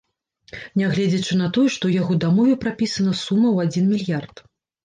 Нягледзячы 0.81 1.37
на 1.41 1.49
тое, 1.57 1.67
што 1.75 1.81
ў 1.87 1.91
яго 2.05 2.13
дамове 2.25 2.57
прапісана 2.65 3.13
сума 3.23 3.49
ў 3.55 3.67
адзін 3.67 3.85
мільярд. 3.95 4.47